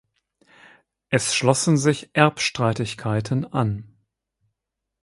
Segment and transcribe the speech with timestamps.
[1.11, 3.97] Es schlossen sich Erbstreitigkeiten an.